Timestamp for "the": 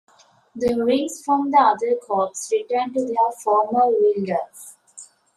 0.55-0.81, 1.51-1.59